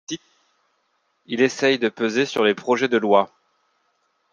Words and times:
Il 1.27 1.43
essaye 1.43 1.77
de 1.77 1.87
peser 1.87 2.25
sur 2.25 2.43
les 2.43 2.55
projets 2.55 2.89
de 2.89 2.97
loi. 2.97 3.31